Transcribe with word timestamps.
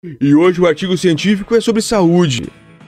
E 0.00 0.32
hoje 0.32 0.60
o 0.60 0.66
artigo 0.68 0.96
científico 0.96 1.56
é 1.56 1.60
sobre 1.60 1.82
saúde. 1.82 2.44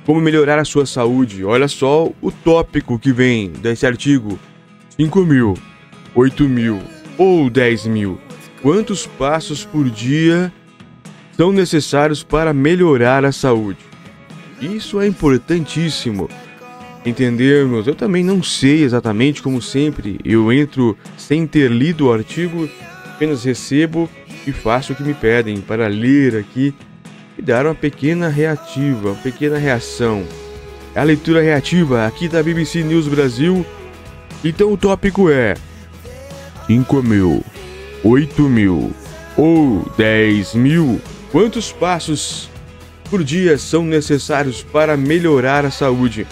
Como 0.06 0.20
melhorar 0.20 0.60
a 0.60 0.64
sua 0.64 0.86
saúde. 0.86 1.44
Olha 1.44 1.66
só 1.66 2.08
o 2.22 2.30
tópico 2.30 3.00
que 3.00 3.12
vem 3.12 3.50
desse 3.50 3.84
artigo: 3.84 4.38
5 4.96 5.24
mil, 5.24 5.54
8 6.14 6.44
mil 6.44 6.78
ou 7.18 7.50
10 7.50 7.86
mil. 7.86 8.20
Quantos 8.62 9.08
passos 9.08 9.64
por 9.64 9.90
dia 9.90 10.52
são 11.36 11.50
necessários 11.50 12.22
para 12.22 12.54
melhorar 12.54 13.24
a 13.24 13.32
saúde? 13.32 13.80
Isso 14.60 15.00
é 15.00 15.08
importantíssimo 15.08 16.28
entendermos. 17.04 17.88
Eu 17.88 17.96
também 17.96 18.22
não 18.22 18.40
sei 18.40 18.84
exatamente, 18.84 19.42
como 19.42 19.60
sempre, 19.60 20.20
eu 20.24 20.52
entro 20.52 20.96
sem 21.16 21.44
ter 21.44 21.72
lido 21.72 22.06
o 22.06 22.12
artigo, 22.12 22.70
apenas 23.04 23.42
recebo 23.42 24.08
e 24.46 24.52
faço 24.52 24.92
o 24.92 24.96
que 24.96 25.02
me 25.02 25.12
pedem 25.12 25.60
para 25.60 25.88
ler 25.88 26.36
aqui 26.36 26.72
e 27.40 27.42
dar 27.42 27.64
uma 27.64 27.74
pequena 27.74 28.28
reativa, 28.28 29.12
uma 29.12 29.14
pequena 29.14 29.56
reação. 29.56 30.24
É 30.94 31.00
a 31.00 31.02
leitura 31.02 31.40
reativa 31.40 32.06
aqui 32.06 32.28
da 32.28 32.42
BBC 32.42 32.82
News 32.82 33.08
Brasil. 33.08 33.64
Então 34.44 34.70
o 34.70 34.76
tópico 34.76 35.30
é 35.30 35.54
5 36.66 37.02
mil, 37.02 37.42
8 38.04 38.42
mil 38.42 38.92
ou 39.38 39.90
10 39.96 40.54
mil. 40.54 41.00
Quantos 41.32 41.72
passos 41.72 42.50
por 43.08 43.24
dia 43.24 43.56
são 43.56 43.84
necessários 43.84 44.62
para 44.62 44.94
melhorar 44.94 45.64
a 45.64 45.70
saúde? 45.70 46.26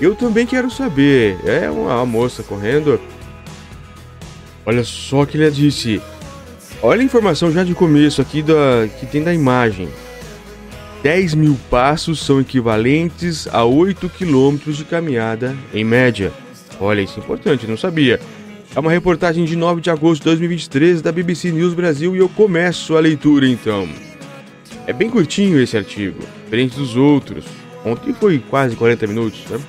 Eu 0.00 0.14
também 0.14 0.46
quero 0.46 0.70
saber. 0.70 1.36
É 1.44 1.70
uma 1.70 2.06
moça 2.06 2.42
correndo. 2.42 2.98
Olha 4.64 4.84
só 4.84 5.20
o 5.20 5.26
que 5.26 5.36
ele 5.36 5.50
disse. 5.50 6.00
Olha 6.82 7.02
a 7.02 7.04
informação 7.04 7.52
já 7.52 7.62
de 7.62 7.74
começo 7.74 8.22
aqui 8.22 8.40
da, 8.42 8.88
que 8.98 9.04
tem 9.04 9.22
da 9.22 9.34
imagem. 9.34 9.88
10 11.06 11.34
mil 11.36 11.56
passos 11.70 12.18
são 12.18 12.40
equivalentes 12.40 13.46
a 13.52 13.64
8 13.64 14.08
quilômetros 14.08 14.76
de 14.76 14.84
caminhada 14.84 15.56
em 15.72 15.84
média. 15.84 16.32
Olha, 16.80 17.00
isso 17.00 17.20
é 17.20 17.22
importante, 17.22 17.64
não 17.64 17.76
sabia. 17.76 18.18
É 18.74 18.80
uma 18.80 18.90
reportagem 18.90 19.44
de 19.44 19.54
9 19.54 19.80
de 19.80 19.88
agosto 19.88 20.22
de 20.22 20.30
2023 20.30 21.00
da 21.00 21.12
BBC 21.12 21.52
News 21.52 21.74
Brasil 21.74 22.16
e 22.16 22.18
eu 22.18 22.28
começo 22.28 22.96
a 22.96 23.00
leitura 23.00 23.46
então. 23.46 23.88
É 24.84 24.92
bem 24.92 25.08
curtinho 25.08 25.60
esse 25.60 25.76
artigo, 25.76 26.18
diferente 26.42 26.74
dos 26.74 26.96
outros. 26.96 27.44
Ontem 27.84 28.12
foi 28.12 28.40
quase 28.40 28.74
40 28.74 29.06
minutos, 29.06 29.44
né? 29.48 29.60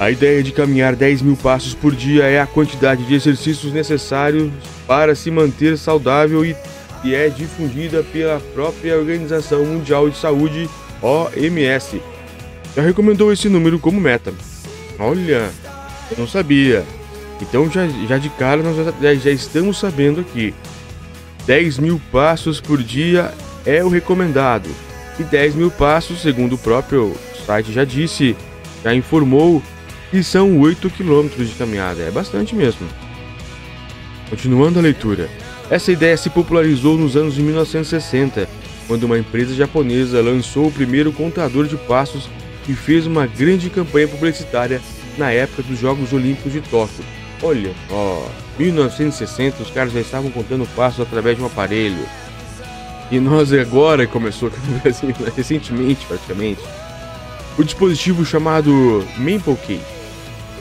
A 0.00 0.10
ideia 0.10 0.42
de 0.42 0.52
caminhar 0.52 0.96
10 0.96 1.20
mil 1.20 1.36
passos 1.36 1.74
por 1.74 1.94
dia 1.94 2.24
é 2.24 2.40
a 2.40 2.46
quantidade 2.46 3.04
de 3.04 3.14
exercícios 3.14 3.74
necessários 3.74 4.50
para 4.86 5.14
se 5.14 5.30
manter 5.30 5.76
saudável 5.76 6.42
e, 6.46 6.56
é 7.12 7.28
difundida 7.28 8.04
pela 8.04 8.38
própria 8.54 8.96
Organização 8.96 9.64
Mundial 9.64 10.08
de 10.08 10.16
Saúde, 10.16 10.70
OMS. 11.02 12.00
Já 12.76 12.82
recomendou 12.82 13.32
esse 13.32 13.48
número 13.48 13.80
como 13.80 14.00
meta. 14.00 14.32
Olha, 14.96 15.50
eu 16.10 16.18
não 16.18 16.28
sabia. 16.28 16.84
Então 17.42 17.68
já, 17.68 17.88
já 18.06 18.16
de 18.16 18.28
cara 18.30 18.62
nós 18.62 18.76
já, 18.76 19.14
já 19.14 19.30
estamos 19.32 19.78
sabendo 19.78 20.20
aqui. 20.20 20.54
10 21.46 21.78
mil 21.78 22.00
passos 22.12 22.60
por 22.60 22.80
dia 22.80 23.34
é 23.66 23.84
o 23.84 23.88
recomendado. 23.88 24.70
E 25.18 25.24
10 25.24 25.56
mil 25.56 25.70
passos, 25.70 26.22
segundo 26.22 26.54
o 26.54 26.58
próprio 26.58 27.14
site 27.44 27.72
já 27.72 27.84
disse, 27.84 28.36
já 28.82 28.94
informou, 28.94 29.62
e 30.12 30.22
são 30.22 30.58
8 30.60 30.90
quilômetros 30.90 31.48
de 31.48 31.54
caminhada, 31.54 32.02
é 32.02 32.10
bastante 32.10 32.54
mesmo. 32.54 32.86
Continuando 34.30 34.78
a 34.78 34.82
leitura, 34.82 35.28
essa 35.70 35.90
ideia 35.90 36.16
se 36.16 36.28
popularizou 36.28 36.98
nos 36.98 37.16
anos 37.16 37.34
de 37.34 37.42
1960, 37.42 38.48
quando 38.86 39.04
uma 39.04 39.18
empresa 39.18 39.54
japonesa 39.54 40.20
lançou 40.20 40.66
o 40.66 40.72
primeiro 40.72 41.12
contador 41.12 41.66
de 41.66 41.76
passos 41.76 42.28
e 42.68 42.74
fez 42.74 43.06
uma 43.06 43.26
grande 43.26 43.70
campanha 43.70 44.08
publicitária 44.08 44.80
na 45.16 45.30
época 45.30 45.62
dos 45.62 45.78
Jogos 45.78 46.12
Olímpicos 46.12 46.52
de 46.52 46.60
Tóquio. 46.60 47.04
Olha, 47.42 47.72
ó, 47.90 48.26
1960 48.58 49.62
os 49.62 49.70
caras 49.70 49.92
já 49.92 50.00
estavam 50.00 50.30
contando 50.30 50.66
passos 50.74 51.00
através 51.00 51.36
de 51.36 51.42
um 51.42 51.46
aparelho. 51.46 52.04
E 53.10 53.18
nós 53.18 53.52
agora 53.52 54.06
começou 54.06 54.48
aqui 54.48 54.58
no 54.68 54.78
Brasil, 54.80 55.14
recentemente 55.34 56.04
praticamente, 56.06 56.60
o 57.56 57.62
dispositivo 57.62 58.24
chamado 58.24 59.06
Maple 59.16 59.80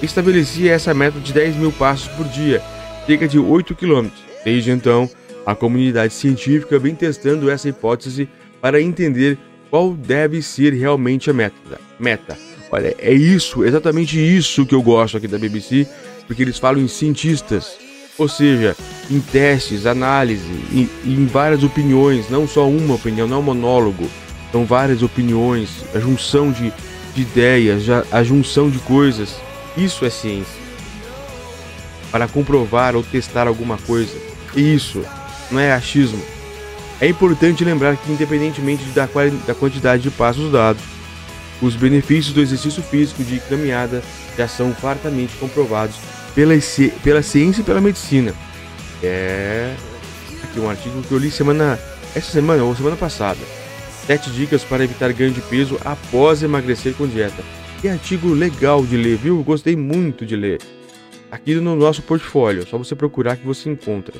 estabelecia 0.01 0.73
essa 0.73 0.93
meta 0.93 1.19
de 1.19 1.33
10 1.33 1.55
mil 1.55 1.71
passos 1.71 2.07
por 2.09 2.27
dia, 2.27 2.61
cerca 3.05 3.27
de 3.27 3.39
8 3.39 3.73
quilômetros. 3.75 4.32
Desde 4.43 4.71
então, 4.71 5.09
a 5.45 5.55
comunidade 5.55 6.13
científica 6.13 6.79
vem 6.79 6.95
testando 6.95 7.49
essa 7.49 7.69
hipótese 7.69 8.27
para 8.61 8.81
entender 8.81 9.37
qual 9.69 9.93
deve 9.93 10.41
ser 10.41 10.73
realmente 10.73 11.29
a 11.29 11.33
meta. 11.33 11.79
Meta. 11.99 12.37
Olha, 12.71 12.95
é 12.97 13.13
isso, 13.13 13.63
exatamente 13.63 14.19
isso 14.19 14.65
que 14.65 14.73
eu 14.73 14.81
gosto 14.81 15.17
aqui 15.17 15.27
da 15.27 15.37
BBC, 15.37 15.87
porque 16.25 16.41
eles 16.41 16.57
falam 16.57 16.81
em 16.81 16.87
cientistas, 16.87 17.77
ou 18.17 18.27
seja, 18.27 18.75
em 19.11 19.19
testes, 19.19 19.85
análise, 19.85 20.49
em, 20.71 20.89
em 21.05 21.25
várias 21.25 21.63
opiniões, 21.63 22.29
não 22.29 22.47
só 22.47 22.67
uma 22.67 22.95
opinião, 22.95 23.27
não 23.27 23.37
é 23.37 23.39
um 23.39 23.43
monólogo, 23.43 24.09
são 24.51 24.65
várias 24.65 25.03
opiniões, 25.03 25.69
a 25.93 25.99
junção 25.99 26.51
de, 26.51 26.73
de 27.13 27.21
ideias, 27.21 27.83
a 28.11 28.23
junção 28.23 28.69
de 28.69 28.79
coisas 28.79 29.35
isso 29.75 30.05
é 30.05 30.09
ciência. 30.09 30.61
Para 32.11 32.27
comprovar 32.27 32.95
ou 32.95 33.03
testar 33.03 33.47
alguma 33.47 33.77
coisa. 33.77 34.15
Isso 34.55 35.03
não 35.51 35.59
é 35.59 35.73
achismo. 35.73 36.21
É 37.01 37.07
importante 37.07 37.63
lembrar 37.63 37.97
que, 37.97 38.11
independentemente 38.11 38.83
da, 38.91 39.07
da 39.45 39.53
quantidade 39.53 40.03
de 40.03 40.11
passos 40.11 40.51
dados, 40.51 40.81
os 41.61 41.75
benefícios 41.75 42.33
do 42.33 42.41
exercício 42.41 42.81
físico 42.83 43.23
de 43.23 43.39
caminhada 43.39 44.03
já 44.37 44.47
são 44.47 44.73
fartamente 44.73 45.35
comprovados 45.37 45.95
pela, 46.35 46.53
pela 47.03 47.21
ciência 47.21 47.61
e 47.61 47.63
pela 47.63 47.81
medicina. 47.81 48.33
É 49.01 49.75
aqui 50.43 50.59
um 50.59 50.69
artigo 50.69 51.01
que 51.01 51.11
eu 51.11 51.17
li 51.17 51.31
semana 51.31 51.79
essa 52.15 52.31
semana 52.31 52.63
ou 52.63 52.75
semana 52.75 52.95
passada. 52.95 53.39
Sete 54.05 54.29
dicas 54.29 54.63
para 54.63 54.83
evitar 54.83 55.11
ganho 55.13 55.31
de 55.31 55.41
peso 55.41 55.79
após 55.83 56.43
emagrecer 56.43 56.93
com 56.93 57.07
dieta. 57.07 57.43
Que 57.81 57.87
artigo 57.87 58.33
legal 58.33 58.85
de 58.85 58.95
ler, 58.97 59.17
viu? 59.17 59.41
Gostei 59.43 59.75
muito 59.75 60.25
de 60.25 60.35
ler. 60.35 60.61
Aqui 61.31 61.55
no 61.55 61.75
nosso 61.75 62.01
portfólio, 62.01 62.67
só 62.67 62.77
você 62.77 62.95
procurar 62.95 63.37
que 63.37 63.45
você 63.45 63.69
encontra. 63.69 64.13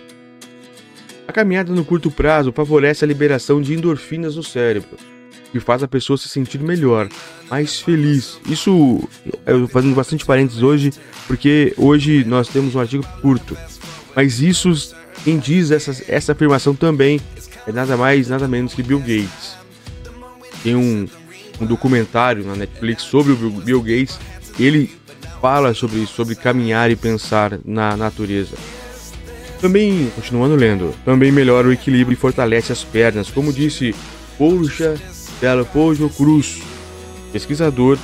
A 1.28 1.32
caminhada 1.32 1.74
no 1.74 1.86
curto 1.86 2.12
prazo 2.12 2.52
favorece 2.52 3.04
a 3.04 3.08
liberação 3.08 3.62
de 3.62 3.74
endorfinas 3.74 4.36
no 4.36 4.44
cérebro, 4.44 4.98
que 5.52 5.60
faz 5.60 5.82
a 5.82 5.88
pessoa 5.88 6.18
se 6.18 6.28
sentir 6.28 6.60
melhor, 6.60 7.08
mais 7.50 7.80
feliz. 7.80 8.40
Isso 8.48 9.08
eu 9.46 9.68
fazendo 9.68 9.96
bastante 9.96 10.26
parênteses 10.26 10.62
hoje, 10.62 10.92
porque 11.26 11.74
hoje 11.78 12.26
nós 12.26 12.48
temos 12.48 12.76
um 12.76 12.80
artigo 12.80 13.06
curto. 13.22 13.58
Mas 14.16 14.42
isso, 14.42 14.96
quem 15.24 15.40
diz 15.40 15.72
essa, 15.72 16.04
essa 16.08 16.34
afirmação 16.34 16.76
também 16.76 17.20
é 17.66 17.72
nada 17.72 17.96
mais, 17.96 18.28
nada 18.28 18.48
menos 18.48 18.74
que 18.74 18.84
Bill 18.84 19.00
Gates. 19.00 19.56
Tem 20.62 20.76
um, 20.76 21.08
um 21.60 21.66
documentário 21.66 22.44
na 22.44 22.56
Netflix 22.56 23.04
sobre 23.04 23.32
o 23.32 23.50
Bill 23.50 23.82
Gates. 23.82 24.20
Ele 24.60 24.92
fala 25.42 25.74
sobre 25.74 26.06
sobre 26.06 26.36
caminhar 26.36 26.92
e 26.92 26.96
pensar 26.96 27.60
na 27.66 27.98
natureza. 27.98 28.56
Também, 29.64 30.12
continuando 30.14 30.58
lendo, 30.58 30.94
também 31.06 31.32
melhora 31.32 31.70
o 31.70 31.72
equilíbrio 31.72 32.14
e 32.14 32.20
fortalece 32.20 32.74
as 32.74 32.84
pernas, 32.84 33.32
como 33.32 33.54
disse 33.54 33.96
Porsche 34.38 34.96
Del 35.40 35.66
Pojo 35.66 36.10
Cruz, 36.10 36.62
pesquisador, 37.32 37.98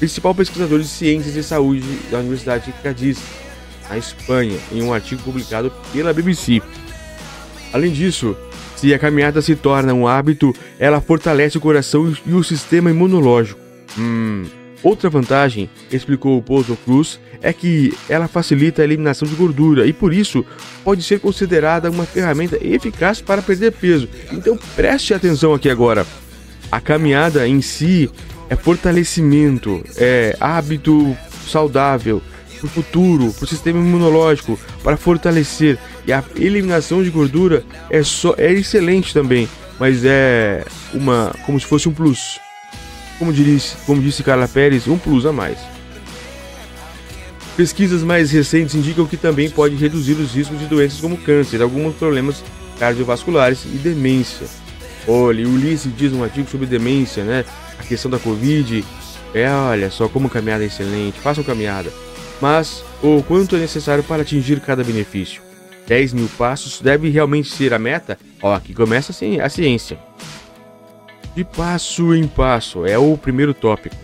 principal 0.00 0.34
pesquisador 0.34 0.80
de 0.80 0.88
ciências 0.88 1.36
e 1.36 1.42
saúde 1.44 1.86
da 2.10 2.18
Universidade 2.18 2.66
de 2.66 2.72
Cádiz, 2.82 3.20
na 3.88 3.96
Espanha, 3.96 4.58
em 4.72 4.82
um 4.82 4.92
artigo 4.92 5.22
publicado 5.22 5.72
pela 5.92 6.12
BBC. 6.12 6.60
Além 7.72 7.92
disso, 7.92 8.36
se 8.74 8.92
a 8.92 8.98
caminhada 8.98 9.40
se 9.40 9.54
torna 9.54 9.94
um 9.94 10.08
hábito, 10.08 10.52
ela 10.80 11.00
fortalece 11.00 11.58
o 11.58 11.60
coração 11.60 12.12
e 12.26 12.32
o 12.32 12.42
sistema 12.42 12.90
imunológico. 12.90 13.60
Hum. 13.96 14.46
Outra 14.82 15.08
vantagem, 15.08 15.70
explicou 15.90 16.36
o 16.36 16.42
Pouso 16.42 16.76
Cruz, 16.84 17.20
é 17.40 17.52
que 17.52 17.92
ela 18.08 18.26
facilita 18.26 18.82
a 18.82 18.84
eliminação 18.84 19.28
de 19.28 19.34
gordura 19.34 19.86
e 19.86 19.92
por 19.92 20.12
isso 20.12 20.44
pode 20.82 21.02
ser 21.02 21.20
considerada 21.20 21.90
uma 21.90 22.04
ferramenta 22.04 22.58
eficaz 22.60 23.20
para 23.20 23.42
perder 23.42 23.72
peso. 23.72 24.08
Então 24.32 24.58
preste 24.74 25.14
atenção 25.14 25.54
aqui 25.54 25.68
agora. 25.68 26.06
A 26.70 26.80
caminhada 26.80 27.46
em 27.46 27.60
si 27.60 28.10
é 28.48 28.56
fortalecimento, 28.56 29.84
é 29.96 30.36
hábito 30.40 31.16
saudável, 31.46 32.22
para 32.58 32.66
o 32.66 32.70
futuro, 32.70 33.32
para 33.32 33.44
o 33.44 33.48
sistema 33.48 33.80
imunológico, 33.80 34.58
para 34.82 34.96
fortalecer. 34.96 35.78
E 36.06 36.12
a 36.12 36.22
eliminação 36.36 37.02
de 37.02 37.10
gordura 37.10 37.64
é, 37.90 38.02
só, 38.02 38.34
é 38.38 38.52
excelente 38.52 39.12
também, 39.12 39.48
mas 39.78 40.04
é 40.04 40.64
uma 40.94 41.34
como 41.44 41.58
se 41.58 41.66
fosse 41.66 41.88
um 41.88 41.92
plus. 41.92 42.40
Como 43.22 43.32
disse, 43.32 43.76
como 43.86 44.02
disse 44.02 44.20
Carla 44.24 44.48
Pérez, 44.48 44.88
um 44.88 44.98
plus 44.98 45.24
a 45.26 45.32
mais. 45.32 45.56
Pesquisas 47.56 48.02
mais 48.02 48.32
recentes 48.32 48.74
indicam 48.74 49.06
que 49.06 49.16
também 49.16 49.48
pode 49.48 49.76
reduzir 49.76 50.14
os 50.14 50.34
riscos 50.34 50.58
de 50.58 50.66
doenças 50.66 51.00
como 51.00 51.16
câncer, 51.16 51.62
alguns 51.62 51.94
problemas 51.94 52.42
cardiovasculares 52.80 53.64
e 53.64 53.78
demência. 53.78 54.48
Olha, 55.06 55.46
Ulisses 55.46 55.96
diz 55.96 56.12
um 56.12 56.24
artigo 56.24 56.50
sobre 56.50 56.66
demência, 56.66 57.22
né? 57.22 57.44
A 57.78 57.84
questão 57.84 58.10
da 58.10 58.18
Covid. 58.18 58.84
É, 59.32 59.48
olha 59.48 59.88
só 59.88 60.08
como 60.08 60.28
caminhada 60.28 60.64
é 60.64 60.66
excelente, 60.66 61.20
façam 61.20 61.44
caminhada. 61.44 61.92
Mas 62.40 62.82
o 63.00 63.22
quanto 63.22 63.54
é 63.54 63.60
necessário 63.60 64.02
para 64.02 64.22
atingir 64.22 64.58
cada 64.58 64.82
benefício? 64.82 65.40
10 65.86 66.12
mil 66.12 66.28
passos 66.36 66.80
deve 66.80 67.08
realmente 67.08 67.52
ser 67.52 67.72
a 67.72 67.78
meta? 67.78 68.18
Ó, 68.42 68.52
aqui 68.52 68.74
começa 68.74 69.12
a 69.12 69.48
ciência. 69.48 69.96
De 71.34 71.44
passo 71.44 72.14
em 72.14 72.26
passo 72.26 72.84
é 72.84 72.98
o 72.98 73.16
primeiro 73.16 73.54
tópico. 73.54 73.96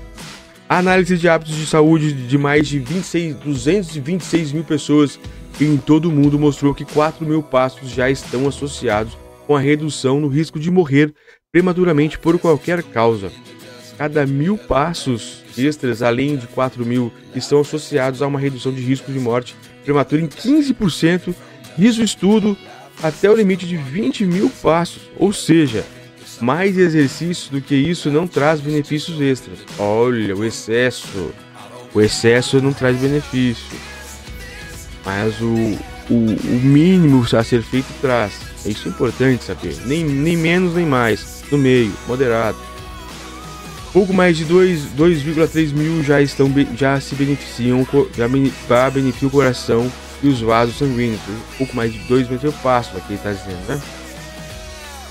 A 0.67 0.79
análise 0.79 1.17
de 1.19 1.29
hábitos 1.29 1.55
de 1.55 1.67
saúde 1.67 2.13
de 2.13 2.39
mais 2.39 2.67
de 2.67 2.79
26, 2.79 3.37
226 3.37 4.53
mil 4.53 4.65
pessoas 4.65 5.21
em 5.61 5.77
todo 5.77 6.09
o 6.09 6.13
mundo 6.13 6.39
mostrou 6.39 6.75
que 6.75 6.87
4 6.87 7.27
mil 7.27 7.43
passos 7.43 7.91
já 7.91 8.11
estão 8.11 8.49
associados 8.49 9.17
com 9.47 9.55
a 9.55 9.61
redução 9.61 10.21
no 10.21 10.29
risco 10.29 10.59
de 10.59 10.71
morrer 10.71 11.13
prematuramente 11.53 12.19
por 12.19 12.39
qualquer 12.39 12.83
causa. 12.83 13.31
Cada 13.99 14.25
mil 14.27 14.57
passos 14.57 15.43
extras, 15.57 16.03
além 16.03 16.37
de 16.37 16.47
4 16.47 16.85
mil, 16.87 17.13
estão 17.35 17.61
associados 17.61 18.23
a 18.23 18.27
uma 18.27 18.39
redução 18.39 18.73
de 18.73 18.81
risco 18.81 19.13
de 19.13 19.19
morte 19.19 19.55
prematura 19.85 20.23
em 20.23 20.29
15%, 20.29 21.35
isso 21.79 22.03
estudo 22.03 22.57
até 23.03 23.31
o 23.31 23.35
limite 23.35 23.67
de 23.67 23.77
20 23.77 24.25
mil 24.25 24.51
passos, 24.63 25.03
ou 25.19 25.33
seja, 25.33 25.85
mais 26.41 26.79
exercício 26.79 27.51
do 27.51 27.61
que 27.61 27.75
isso 27.75 28.11
não 28.11 28.27
traz 28.27 28.61
benefícios 28.61 29.21
extras. 29.21 29.59
Olha, 29.79 30.37
o 30.37 30.45
excesso. 30.45 31.33
O 31.95 32.01
excesso 32.01 32.61
não 32.61 32.73
traz 32.73 32.97
benefício. 32.99 33.77
Mas 35.05 35.41
o, 35.41 35.79
o, 36.11 36.15
o 36.15 36.61
mínimo 36.63 37.25
a 37.33 37.43
ser 37.43 37.63
feito 37.63 37.89
traz. 38.01 38.33
Isso 38.65 38.89
é 38.89 38.91
importante 38.91 39.45
saber. 39.45 39.77
Nem, 39.87 40.05
nem 40.05 40.37
menos 40.37 40.75
nem 40.75 40.87
mais. 40.87 41.43
No 41.51 41.59
meio, 41.59 41.93
moderado. 42.07 42.59
Pouco 43.93 44.13
mais 44.13 44.37
de 44.37 44.45
2,3 44.45 45.73
mil 45.73 46.05
já 46.05 46.21
estão 46.21 46.53
já 46.77 47.01
se 47.01 47.15
beneficiam, 47.15 47.87
já 48.15 48.29
beneficiam 48.91 49.29
o 49.29 49.33
coração 49.33 49.91
e 50.23 50.29
os 50.29 50.41
vasos 50.41 50.77
sanguíneos. 50.77 51.21
Pouco 51.57 51.75
mais 51.75 51.93
de 51.93 51.99
2 52.01 52.29
mil 52.29 52.53
passos 52.63 52.97
aqui 52.97 53.15
está 53.15 53.33
dizendo, 53.33 53.67
né? 53.67 53.81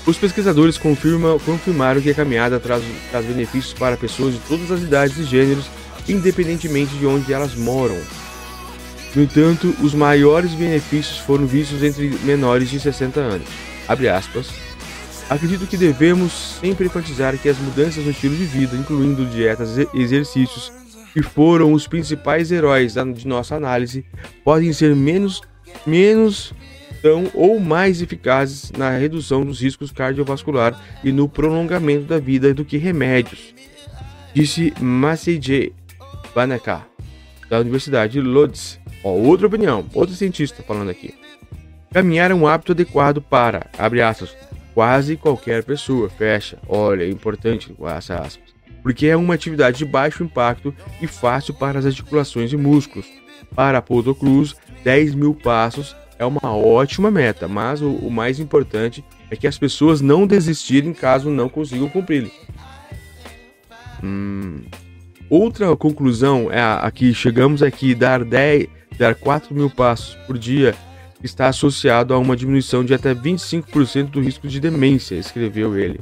Os 0.06 0.16
pesquisadores 0.16 0.78
confirmam, 0.78 1.38
confirmaram 1.38 2.00
que 2.00 2.10
a 2.10 2.14
caminhada 2.14 2.58
traz, 2.58 2.82
traz 3.10 3.26
benefícios 3.26 3.74
para 3.74 3.96
pessoas 3.96 4.34
de 4.34 4.40
todas 4.40 4.70
as 4.70 4.82
idades 4.82 5.18
e 5.18 5.24
gêneros, 5.24 5.66
independentemente 6.08 6.96
de 6.96 7.06
onde 7.06 7.32
elas 7.32 7.54
moram. 7.54 7.98
No 9.14 9.22
entanto, 9.22 9.74
os 9.82 9.94
maiores 9.94 10.52
benefícios 10.52 11.18
foram 11.18 11.46
vistos 11.46 11.82
entre 11.82 12.08
menores 12.24 12.70
de 12.70 12.78
60 12.78 13.20
anos. 13.20 13.48
Acredito 15.30 15.66
que 15.66 15.76
devemos 15.76 16.58
sempre 16.60 16.86
enfatizar 16.86 17.36
que 17.36 17.48
as 17.48 17.58
mudanças 17.58 18.04
no 18.04 18.10
estilo 18.10 18.34
de 18.36 18.44
vida, 18.44 18.76
incluindo 18.76 19.26
dietas 19.26 19.76
e 19.76 19.88
exercícios, 19.94 20.72
que 21.12 21.22
foram 21.22 21.72
os 21.72 21.86
principais 21.86 22.50
heróis 22.50 22.94
de 22.94 23.26
nossa 23.26 23.56
análise, 23.56 24.04
podem 24.44 24.72
ser 24.72 24.94
menos, 24.94 25.42
menos 25.86 26.54
tão 27.02 27.30
ou 27.34 27.58
mais 27.60 28.02
eficazes 28.02 28.72
na 28.72 28.90
redução 28.90 29.44
dos 29.44 29.60
riscos 29.60 29.90
cardiovasculares 29.90 30.78
e 31.02 31.12
no 31.12 31.28
prolongamento 31.28 32.04
da 32.04 32.18
vida 32.18 32.52
do 32.52 32.64
que 32.64 32.76
remédios, 32.76 33.54
disse 34.34 34.72
Masseije 34.80 35.72
Banaka, 36.34 36.82
da 37.48 37.60
Universidade 37.60 38.14
de 38.14 38.20
Lodz. 38.20 38.78
Ó, 39.02 39.10
outra 39.10 39.46
opinião, 39.46 39.86
outro 39.94 40.14
cientista 40.14 40.62
falando 40.62 40.90
aqui. 40.90 41.14
Caminhar 41.92 42.30
é 42.30 42.34
um 42.34 42.46
hábito 42.46 42.72
adequado 42.72 43.22
para, 43.22 43.66
abre 43.78 44.02
aspas, 44.02 44.36
quase 44.74 45.16
qualquer 45.16 45.64
pessoa, 45.64 46.08
fecha. 46.08 46.58
Olha, 46.68 47.04
é 47.04 47.10
importante 47.10 47.74
essa 47.96 48.16
aspas. 48.16 48.54
Porque 48.82 49.06
é 49.06 49.16
uma 49.16 49.34
atividade 49.34 49.78
de 49.78 49.84
baixo 49.84 50.22
impacto 50.22 50.74
e 51.00 51.06
fácil 51.06 51.54
para 51.54 51.78
as 51.78 51.86
articulações 51.86 52.52
e 52.52 52.56
músculos. 52.56 53.06
Para 53.54 53.82
Poto 53.82 54.14
Cruz, 54.14 54.54
10 54.84 55.14
mil 55.14 55.34
passos 55.34 55.96
é 56.18 56.24
uma 56.26 56.54
ótima 56.54 57.10
meta, 57.10 57.46
mas 57.46 57.80
o, 57.80 57.90
o 57.90 58.10
mais 58.10 58.40
importante 58.40 59.04
é 59.30 59.36
que 59.36 59.46
as 59.46 59.56
pessoas 59.56 60.00
não 60.00 60.26
desistirem 60.26 60.92
caso 60.92 61.30
não 61.30 61.48
consigam 61.48 61.88
cumprir. 61.88 62.30
Hum. 64.02 64.62
Outra 65.30 65.76
conclusão 65.76 66.50
é 66.50 66.60
a, 66.60 66.76
a 66.76 66.90
que 66.90 67.12
chegamos 67.12 67.62
aqui 67.62 67.94
dar 67.94 68.24
10, 68.24 68.66
dar 68.98 69.14
4 69.14 69.54
mil 69.54 69.70
passos 69.70 70.14
por 70.26 70.38
dia 70.38 70.74
está 71.22 71.48
associado 71.48 72.14
a 72.14 72.18
uma 72.18 72.36
diminuição 72.36 72.84
de 72.84 72.94
até 72.94 73.14
25% 73.14 74.10
do 74.10 74.20
risco 74.20 74.48
de 74.48 74.60
demência, 74.60 75.16
escreveu 75.16 75.76
ele. 75.76 76.00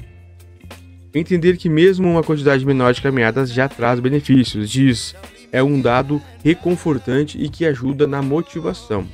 Entender 1.15 1.57
que 1.57 1.69
mesmo 1.69 2.09
uma 2.09 2.23
quantidade 2.23 2.65
menor 2.65 2.93
de 2.93 3.01
caminhadas 3.01 3.51
já 3.51 3.69
traz 3.69 3.99
benefícios, 3.99 4.71
diz, 4.71 5.15
é 5.51 5.63
um 5.63 5.81
dado 5.81 6.21
reconfortante 6.45 7.43
e 7.43 7.49
que 7.49 7.65
ajuda 7.65 8.07
na 8.07 8.21
motivação. 8.21 9.07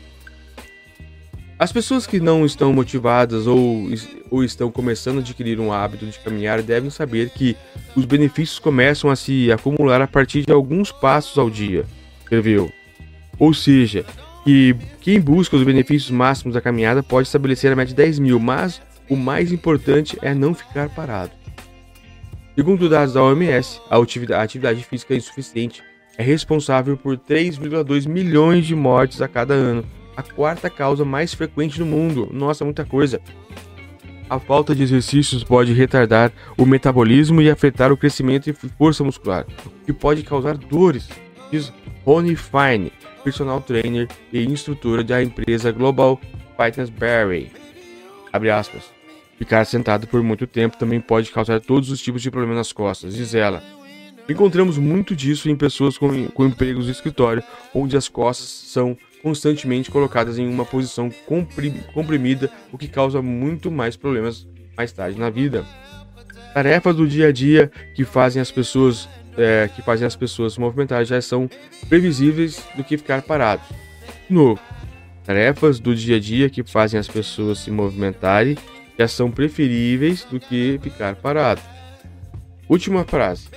As 1.62 1.70
pessoas 1.70 2.08
que 2.08 2.18
não 2.18 2.44
estão 2.44 2.72
motivadas 2.72 3.46
ou, 3.46 3.88
ou 4.32 4.42
estão 4.42 4.68
começando 4.68 5.18
a 5.18 5.20
adquirir 5.20 5.60
um 5.60 5.72
hábito 5.72 6.04
de 6.04 6.18
caminhar 6.18 6.60
devem 6.60 6.90
saber 6.90 7.30
que 7.30 7.56
os 7.94 8.04
benefícios 8.04 8.58
começam 8.58 9.08
a 9.08 9.14
se 9.14 9.52
acumular 9.52 10.02
a 10.02 10.08
partir 10.08 10.44
de 10.44 10.52
alguns 10.52 10.90
passos 10.90 11.38
ao 11.38 11.48
dia, 11.48 11.84
escreveu. 12.20 12.72
Ou 13.38 13.54
seja, 13.54 14.04
que 14.42 14.74
quem 15.00 15.20
busca 15.20 15.54
os 15.54 15.62
benefícios 15.62 16.10
máximos 16.10 16.54
da 16.54 16.60
caminhada 16.60 17.00
pode 17.00 17.28
estabelecer 17.28 17.70
a 17.70 17.76
meta 17.76 17.90
de 17.90 17.94
10 17.94 18.18
mil, 18.18 18.40
mas 18.40 18.82
o 19.08 19.14
mais 19.14 19.52
importante 19.52 20.18
é 20.20 20.34
não 20.34 20.54
ficar 20.54 20.88
parado. 20.88 21.30
Segundo 22.56 22.88
dados 22.88 23.14
da 23.14 23.22
OMS, 23.22 23.80
a 23.88 23.98
atividade, 23.98 24.40
a 24.40 24.42
atividade 24.42 24.82
física 24.82 25.14
insuficiente 25.14 25.80
é 26.18 26.24
responsável 26.24 26.96
por 26.96 27.16
3,2 27.16 28.08
milhões 28.08 28.66
de 28.66 28.74
mortes 28.74 29.22
a 29.22 29.28
cada 29.28 29.54
ano 29.54 30.01
a 30.16 30.22
quarta 30.22 30.68
causa 30.68 31.04
mais 31.04 31.34
frequente 31.34 31.80
no 31.80 31.86
mundo. 31.86 32.28
Nossa, 32.32 32.64
muita 32.64 32.84
coisa. 32.84 33.20
A 34.28 34.38
falta 34.38 34.74
de 34.74 34.82
exercícios 34.82 35.44
pode 35.44 35.72
retardar 35.72 36.32
o 36.56 36.64
metabolismo 36.64 37.42
e 37.42 37.50
afetar 37.50 37.92
o 37.92 37.96
crescimento 37.96 38.48
e 38.48 38.52
força 38.52 39.04
muscular, 39.04 39.46
o 39.66 39.84
que 39.84 39.92
pode 39.92 40.22
causar 40.22 40.56
dores, 40.56 41.08
diz 41.50 41.72
Rony 42.04 42.34
Fine, 42.34 42.92
personal 43.22 43.60
trainer 43.60 44.08
e 44.32 44.42
instrutora 44.42 45.04
da 45.04 45.22
empresa 45.22 45.70
Global 45.70 46.18
Fitness 46.56 46.88
Berry. 46.88 47.52
Abre 48.32 48.50
aspas. 48.50 48.90
Ficar 49.38 49.64
sentado 49.64 50.06
por 50.06 50.22
muito 50.22 50.46
tempo 50.46 50.76
também 50.78 51.00
pode 51.00 51.30
causar 51.30 51.60
todos 51.60 51.90
os 51.90 52.00
tipos 52.00 52.22
de 52.22 52.30
problemas 52.30 52.56
nas 52.56 52.72
costas, 52.72 53.14
diz 53.14 53.34
ela. 53.34 53.62
Encontramos 54.28 54.78
muito 54.78 55.16
disso 55.16 55.50
em 55.50 55.56
pessoas 55.56 55.98
com, 55.98 56.28
com 56.28 56.46
empregos 56.46 56.86
de 56.86 56.92
escritório, 56.92 57.42
onde 57.74 57.96
as 57.96 58.08
costas 58.08 58.46
são 58.48 58.96
constantemente 59.22 59.90
colocadas 59.90 60.38
em 60.38 60.48
uma 60.48 60.64
posição 60.64 61.10
comprimida, 61.94 62.50
o 62.72 62.78
que 62.78 62.88
causa 62.88 63.22
muito 63.22 63.70
mais 63.70 63.96
problemas 63.96 64.46
mais 64.76 64.90
tarde 64.92 65.18
na 65.18 65.30
vida. 65.30 65.64
Tarefas 66.54 66.96
do 66.96 67.06
dia 67.06 67.28
a 67.28 67.32
dia 67.32 67.70
que 67.94 68.04
fazem 68.04 68.40
as 68.42 68.50
pessoas 68.50 69.08
é, 69.36 69.68
que 69.74 69.80
fazem 69.80 70.06
as 70.06 70.16
pessoas 70.16 70.54
se 70.54 70.60
movimentar 70.60 71.04
já 71.04 71.20
são 71.20 71.48
previsíveis 71.88 72.62
do 72.76 72.84
que 72.84 72.98
ficar 72.98 73.22
parados. 73.22 73.64
De 74.28 74.34
novo, 74.34 74.60
tarefas 75.24 75.78
do 75.80 75.94
dia 75.94 76.16
a 76.16 76.20
dia 76.20 76.50
que 76.50 76.62
fazem 76.62 77.00
as 77.00 77.08
pessoas 77.08 77.60
se 77.60 77.70
movimentarem 77.70 78.56
já 78.98 79.08
são 79.08 79.30
preferíveis 79.30 80.24
do 80.24 80.38
que 80.38 80.78
ficar 80.82 81.16
parado. 81.16 81.62
Última 82.68 83.04
frase. 83.04 83.48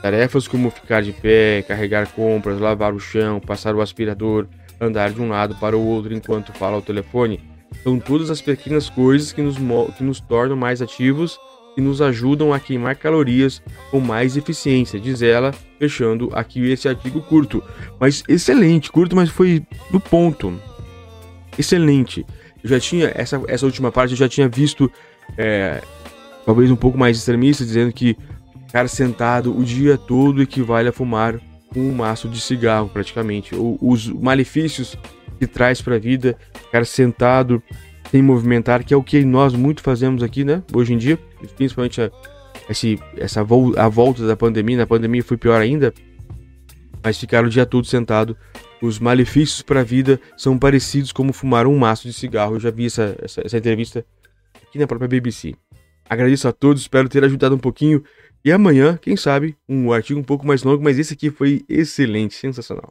Tarefas 0.00 0.46
como 0.46 0.70
ficar 0.70 1.02
de 1.02 1.12
pé, 1.12 1.62
carregar 1.66 2.06
compras, 2.12 2.60
lavar 2.60 2.94
o 2.94 3.00
chão, 3.00 3.40
passar 3.40 3.74
o 3.74 3.80
aspirador, 3.80 4.46
andar 4.80 5.12
de 5.12 5.20
um 5.20 5.28
lado 5.28 5.54
para 5.56 5.76
o 5.76 5.84
outro 5.84 6.14
enquanto 6.14 6.52
fala 6.52 6.76
ao 6.76 6.82
telefone. 6.82 7.40
São 7.82 7.98
todas 7.98 8.30
as 8.30 8.40
pequenas 8.40 8.88
coisas 8.88 9.32
que 9.32 9.42
nos, 9.42 9.56
que 9.96 10.02
nos 10.02 10.20
tornam 10.20 10.56
mais 10.56 10.80
ativos 10.80 11.38
e 11.76 11.80
nos 11.80 12.02
ajudam 12.02 12.52
a 12.52 12.58
queimar 12.58 12.96
calorias 12.96 13.62
com 13.90 14.00
mais 14.00 14.36
eficiência, 14.36 14.98
diz 14.98 15.22
ela, 15.22 15.52
fechando 15.78 16.28
aqui 16.32 16.68
esse 16.70 16.88
artigo 16.88 17.20
curto. 17.22 17.62
Mas 18.00 18.24
excelente, 18.28 18.90
curto, 18.90 19.14
mas 19.14 19.28
foi 19.30 19.64
do 19.90 20.00
ponto. 20.00 20.60
Excelente. 21.56 22.26
Eu 22.62 22.70
já 22.70 22.80
tinha, 22.80 23.12
essa, 23.14 23.40
essa 23.46 23.64
última 23.64 23.92
parte 23.92 24.10
eu 24.10 24.16
já 24.16 24.28
tinha 24.28 24.48
visto, 24.48 24.90
é, 25.36 25.80
talvez 26.44 26.70
um 26.70 26.76
pouco 26.76 26.98
mais 26.98 27.16
extremista, 27.16 27.64
dizendo 27.64 27.92
que 27.92 28.16
ficar 28.66 28.88
sentado 28.88 29.56
o 29.56 29.62
dia 29.62 29.96
todo 29.96 30.42
equivale 30.42 30.88
a 30.88 30.92
fumar 30.92 31.40
um 31.76 31.92
maço 31.92 32.28
de 32.28 32.40
cigarro, 32.40 32.88
praticamente. 32.88 33.54
O, 33.54 33.78
os 33.80 34.08
malefícios 34.08 34.96
que 35.38 35.46
traz 35.46 35.80
para 35.80 35.96
a 35.96 35.98
vida, 35.98 36.36
ficar 36.54 36.84
sentado 36.84 37.62
sem 38.10 38.22
movimentar, 38.22 38.84
que 38.84 38.92
é 38.92 38.96
o 38.96 39.02
que 39.02 39.24
nós 39.24 39.54
muito 39.54 39.82
fazemos 39.82 40.22
aqui, 40.22 40.44
né? 40.44 40.62
Hoje 40.72 40.94
em 40.94 40.98
dia, 40.98 41.18
principalmente 41.56 42.00
a, 42.00 42.10
esse, 42.68 42.98
essa 43.16 43.40
a 43.40 43.88
volta 43.88 44.26
da 44.26 44.36
pandemia. 44.36 44.78
Na 44.78 44.86
pandemia 44.86 45.22
foi 45.22 45.36
pior 45.36 45.60
ainda, 45.60 45.92
mas 47.02 47.18
ficar 47.18 47.44
o 47.44 47.50
dia 47.50 47.66
todo 47.66 47.86
sentado. 47.86 48.36
Os 48.80 48.98
malefícios 48.98 49.62
para 49.62 49.80
a 49.80 49.84
vida 49.84 50.20
são 50.36 50.58
parecidos 50.58 51.12
como 51.12 51.32
fumar 51.32 51.66
um 51.66 51.76
maço 51.76 52.06
de 52.06 52.12
cigarro. 52.12 52.56
Eu 52.56 52.60
já 52.60 52.70
vi 52.70 52.86
essa, 52.86 53.16
essa, 53.20 53.42
essa 53.44 53.58
entrevista 53.58 54.04
aqui 54.66 54.78
na 54.78 54.86
própria 54.86 55.08
BBC. 55.08 55.54
Agradeço 56.08 56.48
a 56.48 56.52
todos, 56.52 56.82
espero 56.82 57.08
ter 57.08 57.24
ajudado 57.24 57.54
um 57.54 57.58
pouquinho. 57.58 58.02
E 58.44 58.52
amanhã, 58.52 58.96
quem 58.96 59.16
sabe, 59.16 59.56
um 59.68 59.92
artigo 59.92 60.18
um 60.20 60.24
pouco 60.24 60.46
mais 60.46 60.62
longo, 60.62 60.82
mas 60.82 60.98
esse 60.98 61.12
aqui 61.14 61.30
foi 61.30 61.64
excelente, 61.68 62.34
sensacional. 62.34 62.84